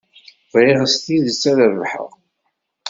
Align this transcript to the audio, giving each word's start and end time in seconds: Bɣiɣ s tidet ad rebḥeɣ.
Bɣiɣ 0.53 0.81
s 0.93 0.95
tidet 1.05 1.43
ad 1.51 1.59
rebḥeɣ. 1.71 2.09